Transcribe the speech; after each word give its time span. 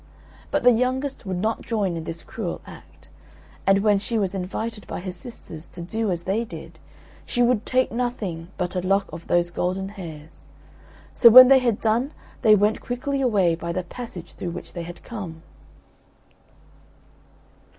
But 0.49 0.63
the 0.63 0.71
youngest 0.71 1.27
would 1.27 1.37
not 1.37 1.61
join 1.61 1.95
in 1.95 2.05
this 2.05 2.23
cruel 2.23 2.59
act; 2.65 3.09
and 3.67 3.83
when 3.83 3.99
she 3.99 4.17
was 4.17 4.33
invited 4.33 4.87
by 4.87 4.99
her 5.01 5.11
sisters 5.11 5.67
to 5.67 5.81
do 5.83 6.09
as 6.09 6.23
they 6.23 6.43
did, 6.43 6.79
she 7.23 7.43
would 7.43 7.67
take 7.67 7.91
nothing 7.91 8.47
but 8.57 8.75
a 8.75 8.81
lock 8.81 9.11
of 9.13 9.27
those 9.27 9.51
golden 9.51 9.89
hairs. 9.89 10.49
So 11.13 11.29
when 11.29 11.49
they 11.49 11.59
had 11.59 11.79
done 11.79 12.13
they 12.41 12.55
went 12.55 12.81
quickly 12.81 13.21
away 13.21 13.53
by 13.53 13.71
the 13.71 13.83
passage 13.83 14.33
through 14.33 14.49
which 14.49 14.73
they 14.73 14.81
had 14.81 15.03
come. 15.03 15.43